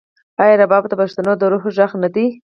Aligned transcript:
آیا 0.43 0.55
رباب 0.61 0.83
د 0.87 0.93
پښتنو 1.01 1.31
د 1.37 1.43
روح 1.51 1.63
غږ 1.77 1.91
نه 2.03 2.09
دی؟ 2.15 2.25